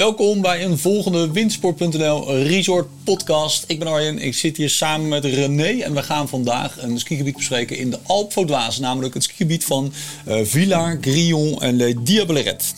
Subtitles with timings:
[0.00, 3.64] Welkom bij een volgende Windsport.nl Resort podcast.
[3.66, 7.36] Ik ben Arjen, ik zit hier samen met René en we gaan vandaag een skigebied
[7.36, 9.92] bespreken in de Alpe Vaudoise, namelijk het skigebied van
[10.28, 12.74] uh, Villars, Grillon en Le Diableret.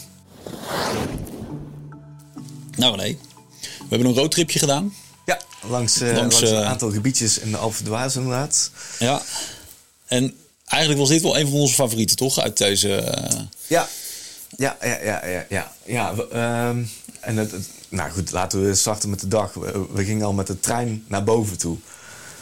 [2.76, 3.16] Nou René,
[3.60, 4.94] we hebben een roadtripje gedaan.
[5.26, 8.70] Ja, langs, uh, langs, langs een uh, aantal gebiedjes in de Alpe Vaudoise inderdaad.
[8.98, 9.22] Ja,
[10.06, 10.34] en
[10.64, 13.14] eigenlijk was dit wel een van onze favorieten toch uit deze...
[13.66, 13.88] Ja,
[14.56, 15.46] ja, ja, ja, ja.
[15.48, 15.72] ja.
[15.84, 16.14] ja
[16.68, 16.90] um,
[17.22, 17.52] en het,
[17.88, 19.54] nou goed, laten we starten met de dag.
[19.54, 21.76] We, we, gingen al met de trein naar boven toe.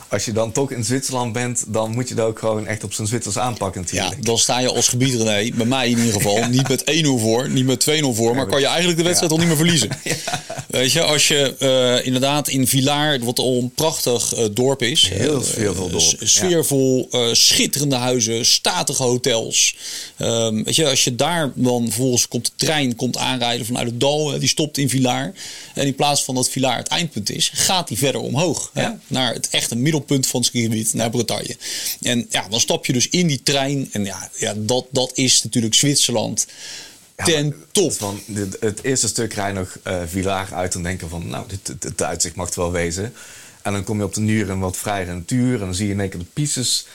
[0.08, 2.92] Als je dan toch in Zwitserland bent, dan moet je dat ook gewoon echt op
[2.92, 4.16] zijn Zwitsers aanpakken natuurlijk.
[4.16, 7.06] Ja, dan sta je als gebied René, bij mij in ieder geval, niet met 1-0
[7.06, 9.88] voor, niet met 2-0 voor, maar kan je eigenlijk de wedstrijd al niet meer verliezen.
[10.70, 15.08] Weet je, als je uh, inderdaad in Villars, wat al een prachtig uh, dorp is.
[15.08, 16.16] Heel uh, sfeervol dorp.
[16.22, 19.76] Sfeervol, schitterende huizen, statige hotels.
[20.18, 24.00] Um, weet je, als je daar dan vervolgens komt de trein komt aanrijden vanuit het
[24.00, 25.30] dal, die stopt in Villars.
[25.74, 28.70] En in plaats van dat Villars het eindpunt is, gaat die verder omhoog.
[28.74, 31.56] Hè, naar het echte middelpunt van het skigebied, naar Bretagne.
[32.00, 33.88] En ja, dan stap je dus in die trein.
[33.92, 36.46] En ja, ja dat, dat is natuurlijk Zwitserland
[37.24, 37.92] ten top.
[37.92, 38.20] Van
[38.60, 42.34] het eerste stuk rij nog uh, Village uit en denken van, nou, dit, het uitzicht
[42.34, 43.14] mag het wel wezen.
[43.62, 45.92] En dan kom je op de Nuur en wat vrijere natuur en dan zie je
[45.92, 46.86] in één keer de pistes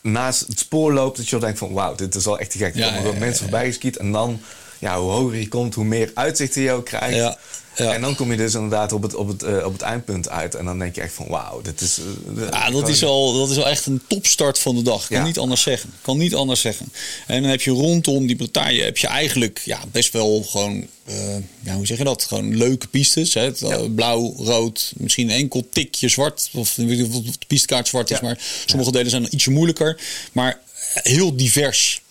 [0.00, 1.16] naast het spoor loopt.
[1.16, 2.74] Dat je denkt van, wauw, dit is wel echt te gek.
[2.74, 4.40] Er ja, komen ja, mensen voorbij geskiet en dan,
[4.78, 7.36] ja, hoe hoger je komt, hoe meer uitzicht je ook krijgt.
[7.76, 7.92] Ja.
[7.94, 10.54] En dan kom je dus inderdaad op het, op, het, uh, op het eindpunt uit.
[10.54, 11.98] En dan denk je echt van wauw, dit is...
[12.36, 15.06] Uh, ja, dat is, al, dat is al echt een topstart van de dag.
[15.06, 15.92] Kan niet anders zeggen.
[16.02, 16.92] Kan niet anders zeggen.
[17.26, 20.86] En dan heb je rondom die Bretagne heb je eigenlijk ja, best wel gewoon...
[21.08, 21.14] Uh,
[21.60, 22.24] ja, hoe zeg je dat?
[22.24, 23.34] Gewoon leuke pistes.
[23.34, 23.50] Hè?
[23.90, 26.50] Blauw, rood, misschien een enkel tikje zwart.
[26.52, 28.20] Of weet niet of de pistekaart zwart is.
[28.20, 30.00] Maar sommige delen zijn ietsje moeilijker.
[30.32, 30.60] Maar
[30.94, 32.02] heel divers.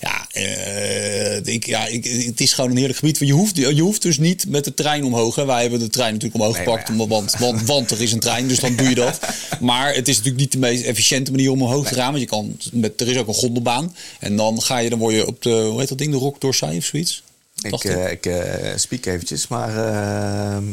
[0.00, 3.18] Ja, uh, ik, ja ik, het is gewoon een heerlijk gebied.
[3.18, 5.34] Je hoeft, je hoeft dus niet met de trein omhoog.
[5.34, 5.44] Hè.
[5.44, 6.96] Wij hebben de trein natuurlijk omhoog gepakt.
[6.96, 9.18] Want, want, want, er is een trein, dus dan doe je dat.
[9.60, 12.10] Maar het is natuurlijk niet de meest efficiënte manier om omhoog te gaan.
[12.10, 13.96] Want je kan, met, er is ook een gondelbaan.
[14.20, 16.40] En dan ga je, dan word je op de, hoe heet dat ding, de Rock
[16.40, 17.22] Dorsai of zoiets?
[17.62, 18.42] Ik, uh, ik uh,
[18.76, 20.64] speak eventjes, maar ehm,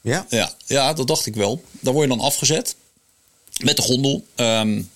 [0.00, 0.26] ja.
[0.28, 0.52] ja.
[0.66, 1.62] Ja, dat dacht ik wel.
[1.80, 2.76] Daar word je dan afgezet
[3.62, 4.24] met de gondel.
[4.36, 4.90] Um,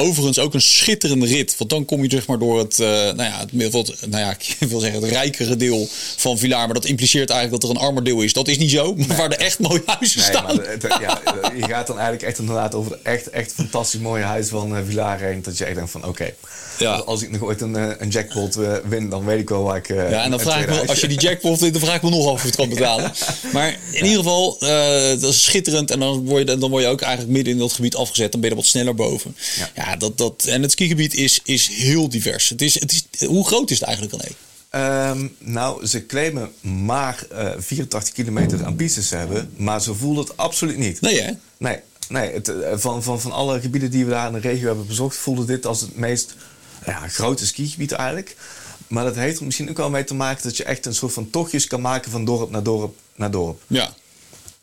[0.00, 1.54] Overigens ook een schitterende rit.
[1.58, 4.30] Want dan kom je zeg maar door het, uh, nou ja, het, wat, nou ja,
[4.58, 6.64] ik wil zeggen het rijkere deel van Villar.
[6.64, 8.32] Maar dat impliceert eigenlijk dat er een armer deel is.
[8.32, 10.56] Dat is niet zo, maar waar er echt mooie huizen nee, staan.
[10.56, 11.20] Maar ja,
[11.56, 15.20] je gaat dan eigenlijk echt inderdaad over echt, echt fantastisch mooie huis van uh, Villar
[15.20, 15.42] heen.
[15.42, 16.34] Dat je echt denkt van oké,
[16.78, 16.92] ja.
[16.92, 19.76] als ik nog ooit een, eh, een jackpot uh, win, dan weet ik wel waar
[19.76, 19.88] ik...
[19.88, 22.10] Ja, en dan vraag ik me, als je die jackpot wint, dan vraag ik me
[22.10, 23.12] nog af of het kan betalen.
[23.52, 24.58] Maar in ieder geval,
[25.20, 25.90] dat is schitterend.
[25.90, 28.32] En dan word, je, dan word je ook eigenlijk midden in dat gebied afgezet.
[28.32, 29.36] Dan ben je er wat sneller boven.
[29.74, 32.48] Ja, ja dat, dat, en het skigebied is, is heel divers.
[32.48, 34.34] Het is, het is, hoe groot is het eigenlijk dan?
[34.72, 40.24] Um, nou, ze claimen maar uh, 84 kilometer aan pistes te hebben, maar ze voelen
[40.24, 41.00] het absoluut niet.
[41.00, 41.32] Nee, hè?
[41.58, 41.78] Nee,
[42.08, 45.16] nee het, van, van, van alle gebieden die we daar in de regio hebben bezocht,
[45.16, 46.34] voelde dit als het meest
[46.86, 48.36] ja, grote skigebied eigenlijk.
[48.86, 51.12] Maar dat heeft er misschien ook wel mee te maken dat je echt een soort
[51.12, 53.62] van tochtjes kan maken van dorp naar dorp naar dorp.
[53.66, 53.94] Ja,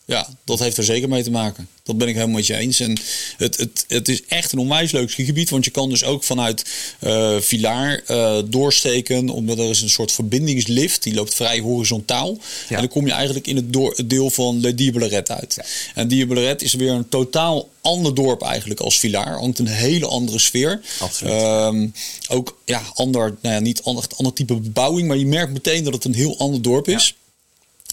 [0.08, 1.68] ja, dat heeft er zeker mee te maken.
[1.82, 2.80] Dat ben ik helemaal met je eens.
[2.80, 2.98] En
[3.36, 5.50] het, het, het is echt een onwijs leuk gebied.
[5.50, 6.64] Want je kan dus ook vanuit
[7.00, 9.28] uh, Villars uh, doorsteken.
[9.28, 11.02] Omdat er is een soort verbindingslift.
[11.02, 12.38] Die loopt vrij horizontaal.
[12.68, 15.54] En dan kom je eigenlijk in het, door, het deel van Le uit.
[15.54, 15.64] Ja.
[15.94, 19.40] En Diableret is weer een totaal ander dorp eigenlijk als Villars.
[19.40, 20.80] Hangt een hele andere sfeer.
[20.98, 21.42] Absoluut.
[21.42, 21.92] Um,
[22.28, 25.08] ook ja, ander, nou ja, niet ander, ander type bebouwing.
[25.08, 27.14] Maar je merkt meteen dat het een heel ander dorp is.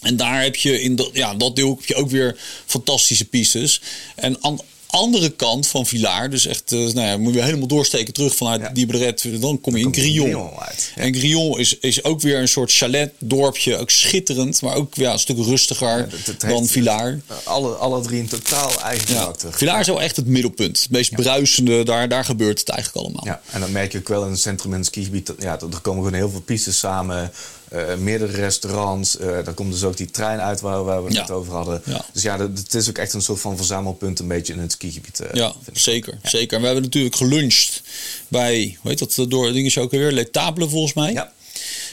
[0.02, 3.80] En daar heb je in dat, ja, dat deel heb je ook weer fantastische pistes.
[4.14, 7.66] En aan de andere kant van Villars, dus echt, uh, nou ja, moet je helemaal
[7.66, 8.68] doorsteken terug vanuit ja.
[8.68, 10.50] die Beret, dan kom je in Grillon.
[10.94, 15.18] En Grillon is, is ook weer een soort chalet-dorpje, ook schitterend, maar ook ja, een
[15.18, 16.08] stuk rustiger
[16.38, 17.14] dan Villars.
[17.44, 19.52] Alle, alle drie een totaal eigen karakter.
[19.52, 23.24] Villars is wel echt het middelpunt, het meest bruisende, daar, daar gebeurt het eigenlijk allemaal.
[23.24, 25.80] Ja, en dan merk je ook wel in het centrum en het skigebied, ja, er
[25.80, 27.32] komen gewoon heel veel pistes samen.
[27.72, 29.20] Uh, meerdere restaurants.
[29.20, 31.82] Uh, daar komt dus ook die trein uit waar, waar we het over hadden.
[31.84, 32.04] Ja.
[32.12, 35.20] Dus ja, het is ook echt een soort van verzamelpunt een beetje in het skigebied.
[35.20, 36.28] Uh, ja, zeker, ja.
[36.28, 36.54] zeker.
[36.54, 37.82] En we hebben natuurlijk geluncht
[38.28, 41.12] bij, hoe heet dat, door dingetje ook weer, Letable volgens mij.
[41.12, 41.32] Ja.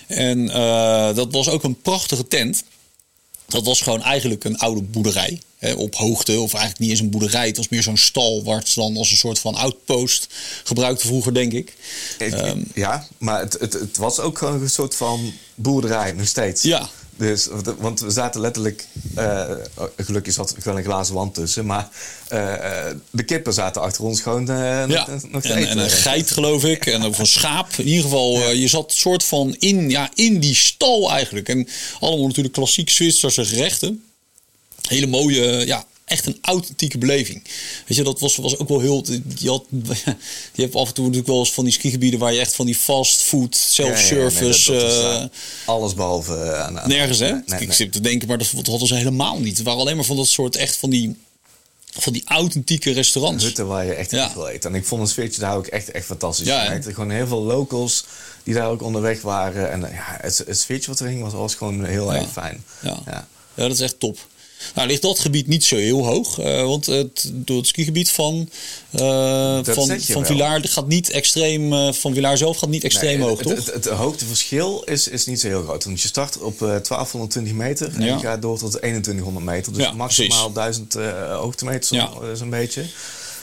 [0.07, 0.45] En
[1.15, 2.63] dat was ook een prachtige tent.
[3.53, 5.41] Dat was gewoon eigenlijk een oude boerderij
[5.75, 7.47] op hoogte, of eigenlijk niet eens een boerderij.
[7.47, 10.27] Het was meer zo'n stal waar het dan als een soort van outpost
[10.63, 11.73] gebruikte vroeger, denk ik.
[12.19, 16.61] Um, ja, maar het, het, het, was ook gewoon een soort van boerderij nog steeds.
[16.61, 16.89] Ja.
[17.17, 18.87] Dus, want we zaten letterlijk
[19.17, 19.51] Uh,
[19.97, 21.65] gelukkig zat er wel een glazen wand tussen.
[21.65, 21.89] Maar
[22.33, 25.07] uh, de kippen zaten achter ons gewoon uh, ja.
[25.29, 26.85] nog en, en, een geit, geloof ik.
[26.85, 27.69] En ook een schaap.
[27.77, 28.49] In ieder geval, ja.
[28.49, 31.49] je zat soort van in, ja, in die stal eigenlijk.
[31.49, 31.67] En
[31.99, 34.03] allemaal natuurlijk klassiek Zwitserse gerechten.
[34.87, 37.43] Hele mooie, ja, echt een authentieke beleving.
[37.87, 39.05] Weet je, dat was, was ook wel heel.
[39.37, 39.65] Je, had,
[40.55, 42.65] je hebt af en toe natuurlijk wel eens van die skigebieden waar je echt van
[42.65, 44.73] die fast food, self-service.
[44.73, 45.27] Ja, ja, nee, uh,
[45.65, 46.33] alles behalve.
[46.33, 47.31] Uh, aan, nergens, hè?
[47.45, 49.57] Nee, ik zit te denken, maar dat, dat hadden ze helemaal niet.
[49.57, 51.15] Het waren alleen maar van dat soort echt van die.
[51.99, 53.43] Van die authentieke restaurants.
[53.43, 54.31] Hutten waar je echt ja.
[54.33, 54.69] wil eten.
[54.69, 56.47] En ik vond het sfeertje daar ook echt, echt fantastisch.
[56.47, 58.05] Ja, er gewoon heel veel locals
[58.43, 59.71] die daar ook onderweg waren.
[59.71, 62.63] En ja, het, het sfeertje wat er ging was, was gewoon heel erg fijn.
[62.81, 62.99] Ja.
[63.05, 63.27] Ja.
[63.53, 64.27] ja, dat is echt top.
[64.75, 66.39] Nou ligt dat gebied niet zo heel hoog.
[66.39, 68.49] Uh, want het, door het skigebied van,
[68.91, 73.27] uh, van, van Villaar gaat niet extreem, uh, van Villaar zelf gaat niet extreem nee,
[73.27, 73.57] hoog, het, toch?
[73.57, 75.83] Het, het, het, hoogteverschil is, is niet zo heel groot.
[75.83, 78.15] Want je start op 1220 meter en ja.
[78.15, 79.73] je gaat door tot 2100 meter.
[79.73, 80.93] Dus ja, maximaal 1000
[81.29, 82.09] hoogtemeters ja.
[82.35, 82.85] zo'n beetje.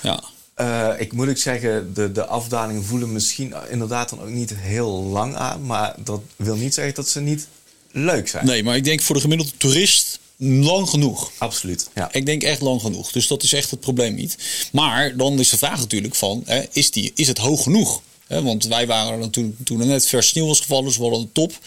[0.03, 0.23] Ja.
[0.61, 4.91] Uh, ik moet ook zeggen, de, de afdalingen voelen misschien inderdaad dan ook niet heel
[4.91, 5.67] lang aan.
[5.67, 7.47] Maar dat wil niet zeggen dat ze niet
[7.91, 8.47] leuk zijn.
[8.47, 11.31] Nee, maar ik denk voor de gemiddelde toerist lang genoeg.
[11.39, 11.89] Absoluut.
[11.95, 12.09] Ja.
[12.13, 13.13] Ik denk echt lang genoeg.
[13.13, 14.37] Dus dat is echt het probleem niet.
[14.73, 18.03] Maar dan is de vraag natuurlijk van, hè, is, die, is het hoog genoeg?
[18.27, 21.03] Hè, want wij waren er toen, toen er net vers sneeuw was gevallen, dus we
[21.03, 21.59] hadden een top.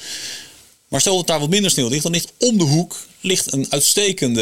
[0.87, 3.65] Maar stel dat daar wat minder sneeuw ligt, dan ligt om de hoek ligt een
[3.69, 4.41] uitstekende,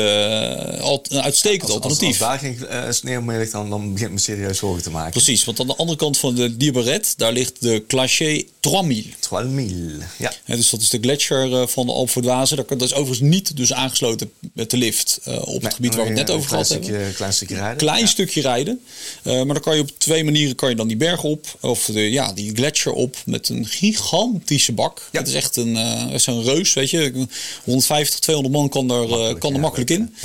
[1.09, 2.21] een uitstekend als, alternatief.
[2.21, 4.89] Als, als daar geen uh, sneeuw meer ligt, dan, dan begint me serieus zorgen te
[4.89, 5.11] maken.
[5.11, 9.15] Precies, want aan de andere kant van de Diabaret, daar ligt de Glacier 3000.
[9.19, 10.33] 3000, ja.
[10.45, 12.21] Dus dat is de gletsjer van de Alpe.
[12.21, 16.03] Dat is overigens niet dus aangesloten met de lift uh, op nee, het gebied waar
[16.03, 17.13] we het net over gehad stukje, hebben.
[17.13, 17.77] Klein stukje rijden.
[17.77, 18.05] Klein ja.
[18.05, 18.81] stukje rijden.
[19.23, 21.85] Uh, maar dan kan je op twee manieren kan je dan die berg op, of
[21.85, 25.09] de, ja, die gletsjer op met een gigantische bak.
[25.11, 25.19] Ja.
[25.19, 27.27] Het is echt een, zo'n reus, weet je.
[27.63, 30.15] 150, 200 man kan daar, Makkelijk, kan er makkelijk in.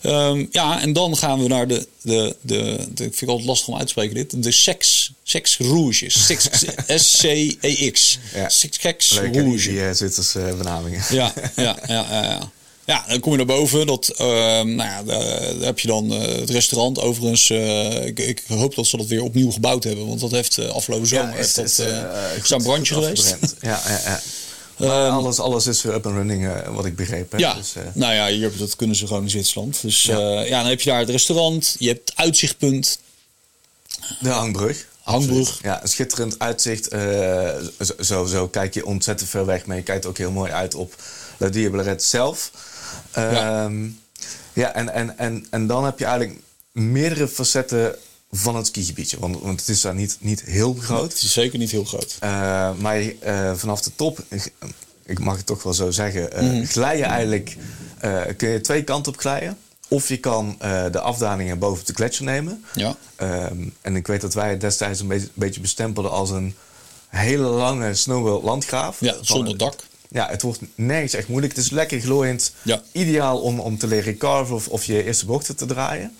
[0.00, 0.28] Ja.
[0.28, 3.48] Um, ja, en dan gaan we naar de, de, de, de ik vind het altijd
[3.48, 6.26] lastig om uit te spreken dit, de Sex, sex Rouges.
[6.86, 8.18] S-C-E-X.
[8.34, 8.48] Ja.
[8.48, 9.68] Sex Leuk, Rouge.
[9.68, 11.02] Die uh, Zwitserse benamingen.
[11.10, 12.50] Ja, ja, ja, ja, ja.
[12.86, 13.86] Ja, dan kom je naar boven.
[13.86, 17.00] Dat, uh, nou ja, daar heb je dan uh, het restaurant.
[17.00, 20.06] Overigens, uh, ik, ik, hoop dat ze dat weer opnieuw gebouwd hebben.
[20.06, 21.78] Want dat heeft afgelopen zomer ja, heeft dat, is,
[22.50, 23.36] is brandje geweest.
[23.60, 24.20] Ja, ja, ja.
[24.76, 27.32] Maar um, alles, alles is weer up and running, uh, wat ik begreep.
[27.32, 27.38] Hè?
[27.38, 29.82] Ja, dus, uh, nou ja, hier, dat kunnen ze gewoon in Zwitserland.
[29.82, 30.18] Dus ja.
[30.18, 32.98] Uh, ja, dan heb je daar het restaurant, je hebt het uitzichtpunt.
[34.20, 34.86] De hangbrug.
[35.02, 35.62] Hangbrug.
[35.62, 36.88] Ja, een schitterend uitzicht.
[38.00, 40.94] zo, zo kijk je ontzettend ver weg, maar je kijkt ook heel mooi uit op
[41.36, 42.50] La Diablerette zelf.
[43.14, 44.00] Ja, um,
[44.52, 46.40] ja en, en, en, en dan heb je eigenlijk
[46.72, 47.96] meerdere facetten
[48.36, 49.18] van het skigebiedje.
[49.20, 51.12] Want, want het is daar niet, niet heel groot.
[51.12, 52.18] Het is zeker niet heel groot.
[52.24, 52.28] Uh,
[52.78, 54.22] maar uh, vanaf de top,
[55.04, 56.66] ik mag het toch wel zo zeggen, uh, mm.
[56.66, 57.56] glij je eigenlijk,
[58.36, 59.58] kun je twee kanten op glijden.
[59.88, 60.56] Of je kan
[60.90, 62.64] de afdalingen boven de gletsjer nemen.
[62.74, 62.96] Ja.
[63.20, 66.54] Um, en ik weet dat wij het destijds een beetje, beetje bestempelden als een
[67.08, 69.00] hele lange snowboard landgraaf.
[69.00, 69.74] Ja, zonder dak.
[70.08, 71.56] Ja, het wordt nergens echt moeilijk.
[71.56, 72.52] Het is lekker glooiend.
[72.62, 72.82] Ja.
[72.92, 76.16] Ideaal om, om te leren carven of, of je eerste bochten te draaien.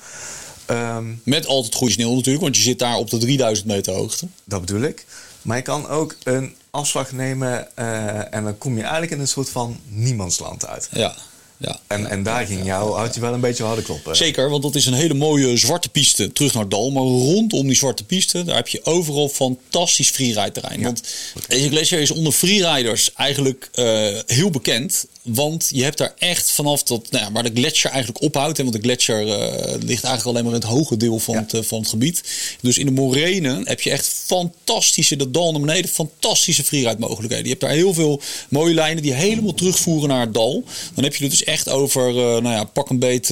[0.70, 4.26] Um, Met altijd goede sneeuw natuurlijk, want je zit daar op de 3000 meter hoogte.
[4.44, 5.06] Dat bedoel ik.
[5.42, 9.28] Maar je kan ook een afslag nemen uh, en dan kom je eigenlijk in een
[9.28, 10.88] soort van niemandsland uit.
[10.92, 11.16] Ja.
[11.58, 14.16] Ja, en, ja, en daar ging jou, ja, houdt je wel een beetje harde kloppen.
[14.16, 16.90] Zeker, want dat is een hele mooie zwarte piste terug naar Dal.
[16.90, 20.82] Maar rondom die zwarte piste, daar heb je overal fantastisch freeride-terrein.
[20.82, 21.02] Want
[21.48, 25.06] deze glacier is onder freeriders eigenlijk uh, heel bekend.
[25.26, 28.56] Want je hebt daar echt vanaf dat, nou ja, waar de gletsjer eigenlijk ophoudt.
[28.56, 29.34] Hè, want de gletsjer uh,
[29.80, 32.22] ligt eigenlijk alleen maar in het hoge deel van, het, uh, van het gebied.
[32.60, 37.44] Dus in de morenen heb je echt fantastische, dat dal naar beneden, fantastische freeride mogelijkheden.
[37.44, 40.64] Je hebt daar heel veel mooie lijnen die helemaal terugvoeren naar het dal.
[40.94, 43.24] Dan heb je er dus echt over, uh, nou ja, pak een beet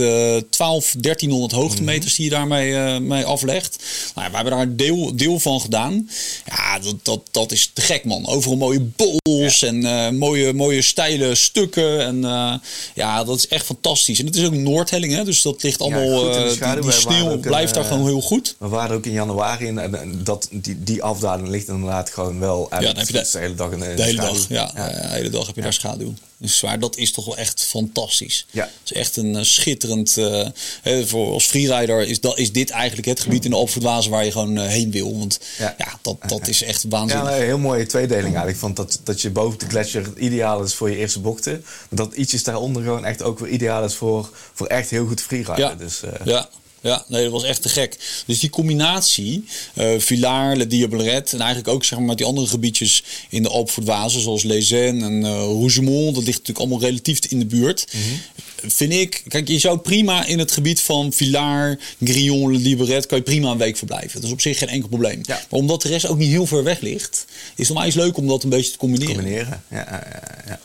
[0.51, 2.17] 12, 1300 hoogtemeters mm -hmm.
[2.17, 3.83] die je daarmee mee aflegt.
[4.15, 6.09] Nou ja, we hebben daar een deel, deel van gedaan.
[6.47, 8.27] Ja, dat, dat, dat is te gek man.
[8.27, 11.84] Overal mooie bols en mooie, mooie steile stukken.
[11.85, 12.55] En uh,
[12.95, 14.19] ja, dat is echt fantastisch.
[14.19, 15.25] En het is ook Noordhelling, hè?
[15.25, 16.33] dus dat ligt allemaal.
[16.33, 18.55] Ja, de die, die sneeuw blijft daar gewoon heel goed.
[18.59, 22.67] We waren ook in januari en, en dat, die, die afdaling ligt inderdaad gewoon wel
[22.71, 22.83] uit.
[22.83, 24.49] Ja, dan heb je de, de hele dag in de, de hele dag.
[24.49, 24.89] Ja, ja.
[24.89, 26.15] de hele dag heb je daar schaduw.
[26.45, 28.47] Dus zwaar, dat is toch wel echt fantastisch.
[28.51, 28.63] Ja.
[28.63, 30.17] Het is echt een uh, schitterend.
[30.17, 30.49] Uh,
[30.83, 34.25] hè, voor als freerider is, dat, is dit eigenlijk het gebied in de Alpendwazen waar
[34.25, 35.19] je gewoon uh, heen wil.
[35.19, 37.29] Want ja, ja dat, dat is echt waanzinnig.
[37.29, 38.57] Ja, een heel mooie tweedeling eigenlijk.
[38.57, 41.65] Van dat, dat je boven de gletsjer ideaal is voor je eerste bochten.
[41.91, 45.59] Dat ietsjes daaronder gewoon echt ook weer ideaal is voor, voor echt heel goed freeriden.
[45.59, 45.75] Ja.
[45.75, 46.49] Dus, ja.
[46.85, 47.99] Ja, nee, dat was echt te gek.
[48.27, 52.47] Dus die combinatie, uh, Villars, Le Diableret en eigenlijk ook zeg maar met die andere
[52.47, 53.75] gebiedjes in de Alpes
[54.07, 57.87] zoals Lezen en uh, Rougemont, dat ligt natuurlijk allemaal relatief in de buurt.
[57.93, 58.71] Mhm.
[58.71, 63.19] Vind ik, kijk, je zou prima in het gebied van Villars, Grillon, Le Diableret, kan
[63.19, 64.13] je prima een week verblijven.
[64.13, 65.21] Dat is op zich geen enkel probleem.
[65.23, 65.35] Ja.
[65.35, 67.25] Maar omdat de rest ook niet heel ver weg ligt,
[67.57, 69.15] is het eens leuk om dat een beetje te combineren.
[69.15, 69.87] Combineren, ja.
[69.91, 70.07] ja,
[70.47, 70.61] ja.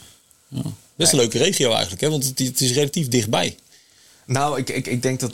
[0.49, 0.61] ja.
[0.95, 2.09] Best een leuke regio eigenlijk, hè?
[2.09, 3.55] want het, het is relatief dichtbij.
[4.25, 5.33] Nou, ik, ik, ik denk dat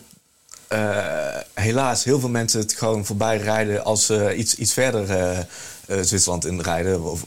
[1.54, 5.40] helaas heel veel mensen het gewoon voorbij rijden als ze iets, iets verder uh,
[5.88, 7.04] uh, Zwitserland inrijden.
[7.04, 7.24] Of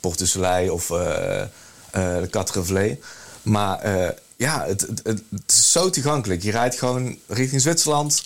[0.00, 2.52] Port du Soleil of de Quatre
[3.42, 3.80] Maar
[4.36, 6.42] ja, het, het, het, is zo toegankelijk.
[6.42, 8.24] Je rijdt gewoon richting Zwitserland.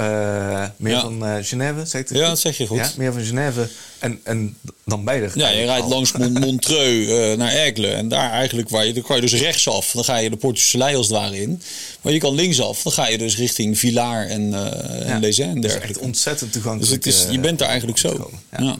[0.00, 2.76] Uh, meer van uh, Genève, zeg Ja, dat zeg je goed.
[2.76, 5.30] Ja, meer van Genève en, en dan bij de.
[5.34, 6.12] Ja, je rijdt langs
[6.42, 7.88] Montreux uh, naar Aigle.
[7.88, 9.90] En daar eigenlijk, waar je, dan kan je dus rechtsaf.
[9.90, 11.62] Dan ga je de Porte Soleil als het ware in.
[12.00, 12.82] Maar je kan linksaf.
[12.82, 15.64] Dan ga je dus richting Villars en, uh, en Les en dergelijke.
[15.64, 17.02] Het is echt ontzettend toegankelijk.
[17.02, 18.30] Dus het is, je bent daar eigenlijk zo.
[18.58, 18.76] Ja,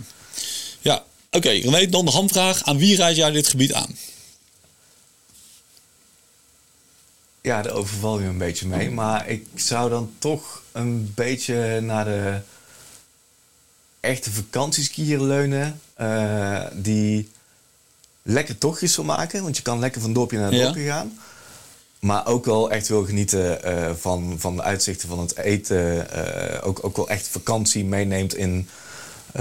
[0.80, 0.94] ja.
[0.94, 1.36] oké.
[1.36, 2.64] Okay, René, dan de hamvraag.
[2.64, 3.96] Aan wie rijd jij dit gebied aan?
[7.46, 8.90] Ja, daar overval je een beetje mee.
[8.90, 12.38] Maar ik zou dan toch een beetje naar de
[14.00, 15.80] echte vakantieskier leunen.
[16.00, 17.30] Uh, die
[18.22, 19.42] lekker tochtjes wil maken.
[19.42, 21.18] Want je kan lekker van dorpje naar dorpje gaan.
[22.00, 26.06] Maar ook wel echt wil genieten uh, van, van de uitzichten van het eten.
[26.16, 28.68] Uh, ook, ook wel echt vakantie meeneemt in...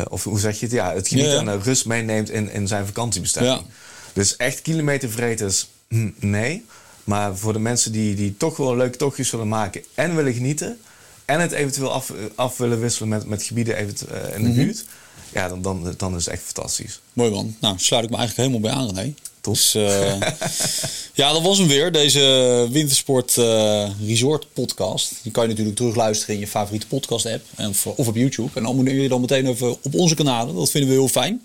[0.10, 0.76] of hoe zeg je het?
[0.76, 3.66] Ja, het genieten ja, en rust meeneemt in, in zijn vakantiebestemming.
[4.14, 6.66] Dus echt kilometervreters, hm, nee.
[7.06, 10.80] Maar voor de mensen die, die toch wel leuke tochtjes willen maken en willen genieten...
[11.26, 14.58] en het eventueel af, af willen wisselen met, met gebieden even, uh, in de mhm.
[14.58, 14.86] buurt...
[15.32, 17.00] ja, dan, dan, dan is het echt fantastisch.
[17.14, 17.56] Mooi man.
[17.60, 19.14] Nou, sluit ik me eigenlijk helemaal bij aan, René.
[19.42, 20.20] Dus, uh,
[21.22, 25.14] ja, dat was hem weer, deze Wintersport uh, Resort podcast.
[25.22, 28.50] Die kan je natuurlijk terugluisteren in je favoriete podcast app of, of op YouTube.
[28.54, 30.56] En abonneer je dan meteen even op onze kanalen.
[30.56, 31.42] Dat vinden we heel fijn.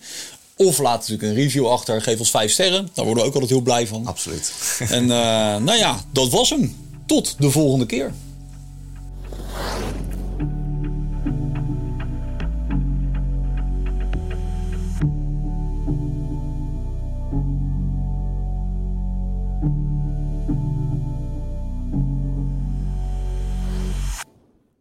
[0.67, 2.03] Of laat natuurlijk een review achter.
[2.03, 2.89] Geef ons vijf sterren.
[2.95, 4.07] Daar worden we ook altijd heel blij van.
[4.07, 4.53] Absoluut.
[4.89, 5.09] En uh,
[5.57, 6.77] nou ja, dat was hem.
[7.07, 8.13] Tot de volgende keer.